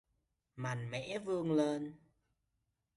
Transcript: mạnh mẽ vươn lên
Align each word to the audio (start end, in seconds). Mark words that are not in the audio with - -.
mạnh 0.55 0.91
mẽ 0.91 1.19
vươn 1.19 1.51
lên 1.51 1.93